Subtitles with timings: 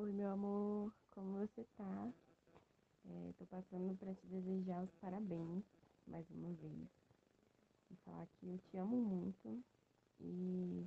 [0.00, 2.08] Oi, meu amor, como você tá?
[3.04, 5.64] É, Estou passando para te desejar os parabéns
[6.06, 6.88] mais uma vez.
[7.90, 9.60] E falar que eu te amo muito.
[10.20, 10.86] E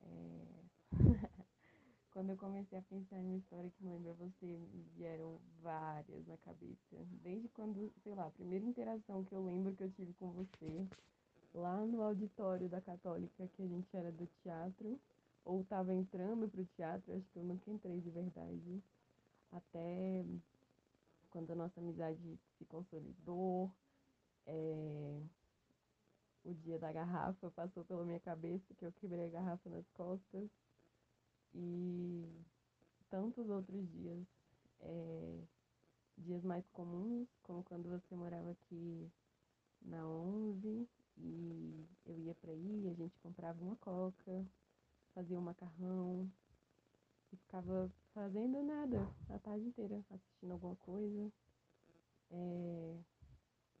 [0.00, 0.44] é,
[2.12, 6.24] quando eu comecei a pensar em uma história que me lembra você, me vieram várias
[6.28, 7.04] na cabeça.
[7.20, 10.86] Desde quando, sei lá, a primeira interação que eu lembro que eu tive com você,
[11.52, 15.00] lá no auditório da Católica, que a gente era do teatro
[15.44, 18.82] ou estava entrando pro teatro, acho que eu nunca entrei de verdade.
[19.50, 20.24] Até
[21.30, 23.70] quando a nossa amizade se consolidou,
[24.46, 25.20] é...
[26.44, 30.48] o dia da garrafa passou pela minha cabeça, que eu quebrei a garrafa nas costas.
[31.54, 32.26] E
[33.10, 34.26] tantos outros dias,
[34.80, 35.38] é...
[36.16, 39.10] dias mais comuns, como quando você morava aqui
[39.80, 44.46] na 11 e eu ia para aí, a gente comprava uma coca,
[45.14, 46.30] fazia um macarrão
[47.32, 51.32] e ficava fazendo nada a tarde inteira, assistindo alguma coisa.
[52.30, 52.98] É...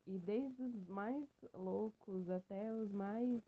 [0.06, 3.42] E desde os mais loucos até os mais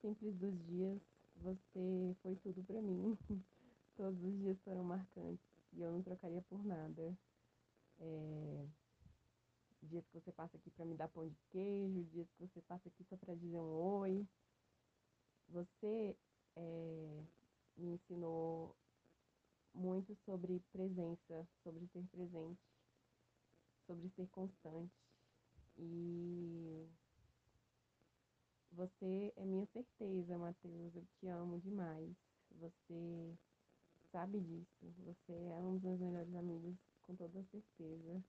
[0.00, 1.00] simples dos dias,
[1.36, 3.16] você foi tudo para mim.
[3.96, 7.16] Todos os dias foram marcantes e eu não trocaria por nada.
[7.98, 8.66] É...
[9.82, 12.88] Dias que você passa aqui para me dar pão de queijo, dias que você passa
[12.88, 14.26] aqui só para dizer um oi.
[15.48, 16.16] Você
[16.56, 17.22] é,
[17.76, 18.74] me ensinou
[19.74, 22.60] muito sobre presença, sobre ser presente,
[23.86, 24.92] sobre ser constante.
[25.78, 26.88] E
[28.72, 30.94] você é minha certeza, Matheus.
[30.94, 32.14] Eu te amo demais.
[32.58, 33.36] Você
[34.10, 34.94] sabe disso.
[35.04, 38.22] Você é um dos meus melhores amigos, com toda certeza.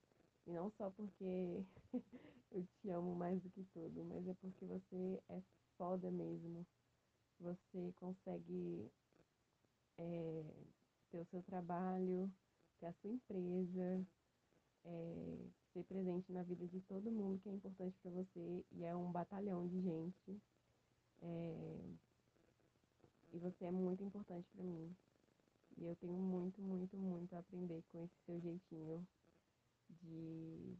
[0.45, 1.65] E não só porque
[2.51, 5.41] eu te amo mais do que tudo, mas é porque você é
[5.77, 6.65] foda mesmo.
[7.39, 8.91] Você consegue
[9.97, 10.43] é,
[11.11, 12.31] ter o seu trabalho,
[12.79, 14.05] ter a sua empresa,
[14.85, 15.37] é,
[15.73, 19.11] ser presente na vida de todo mundo que é importante para você e é um
[19.11, 20.41] batalhão de gente.
[21.21, 21.79] É,
[23.33, 24.95] e você é muito importante para mim.
[25.77, 29.07] E eu tenho muito, muito, muito a aprender com esse seu jeitinho
[29.89, 30.75] de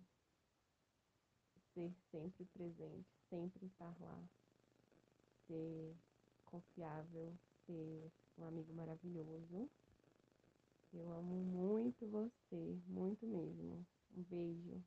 [1.74, 4.24] ser sempre presente, sempre estar lá,
[5.45, 5.95] ser
[6.47, 7.34] confiável,
[7.66, 9.69] ser um amigo maravilhoso.
[10.94, 13.85] Eu amo muito você, muito mesmo.
[14.16, 14.81] Um beijo.